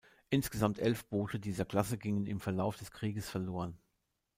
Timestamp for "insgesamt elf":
0.31-1.05